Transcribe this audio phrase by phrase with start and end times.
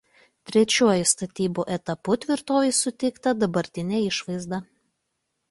[0.51, 4.63] Trečiuoju statybų etapu tvirtovei suteikta dabartinė išvaizda.